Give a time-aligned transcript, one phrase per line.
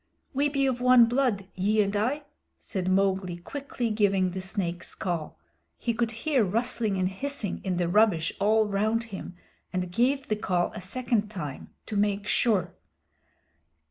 [0.33, 2.23] "We be of one blood, ye and I,"
[2.57, 5.37] said Mowgli, quickly giving the Snake's Call.
[5.77, 9.35] He could hear rustling and hissing in the rubbish all round him
[9.71, 12.73] and gave the Call a second time, to make sure.